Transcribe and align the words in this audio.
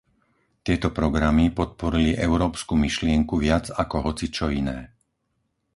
Tieto 0.67 0.87
programy 0.99 1.45
podporili 1.59 2.11
európsku 2.27 2.73
myšlienku 2.85 3.33
viac 3.45 3.65
ako 3.83 3.95
hocičo 4.09 4.45
iné. 4.61 4.77